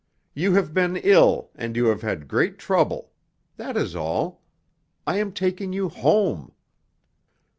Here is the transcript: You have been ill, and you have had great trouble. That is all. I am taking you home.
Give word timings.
You 0.33 0.55
have 0.55 0.73
been 0.73 0.97
ill, 0.97 1.51
and 1.53 1.75
you 1.75 1.85
have 1.89 2.01
had 2.01 2.27
great 2.27 2.57
trouble. 2.57 3.11
That 3.57 3.77
is 3.77 3.95
all. 3.95 4.41
I 5.05 5.17
am 5.17 5.31
taking 5.31 5.73
you 5.73 5.89
home. 5.89 6.53